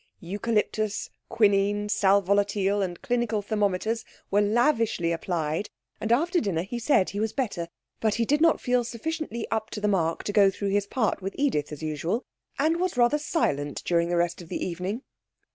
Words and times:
Eucalyptus, 0.19 1.11
quinine, 1.29 1.87
sal 1.87 2.21
volatile, 2.23 2.81
and 2.81 3.03
clinical 3.03 3.43
thermometers 3.43 4.03
were 4.31 4.41
lavishly 4.41 5.11
applied, 5.11 5.69
and 5.99 6.11
after 6.11 6.39
dinner 6.41 6.63
he 6.63 6.79
said 6.79 7.11
he 7.11 7.19
was 7.19 7.31
better, 7.33 7.67
but 7.99 8.15
did 8.15 8.41
not 8.41 8.59
feel 8.59 8.83
sufficiently 8.83 9.45
up 9.51 9.69
to 9.69 9.79
the 9.79 9.87
mark 9.87 10.23
to 10.23 10.33
go 10.33 10.49
through 10.49 10.69
his 10.69 10.87
part 10.87 11.21
with 11.21 11.35
Edith 11.37 11.71
as 11.71 11.83
usual, 11.83 12.23
and 12.57 12.77
was 12.79 12.97
rather 12.97 13.19
silent 13.19 13.83
during 13.85 14.09
the 14.09 14.17
rest 14.17 14.41
of 14.41 14.49
the 14.49 14.65
evening. 14.65 15.03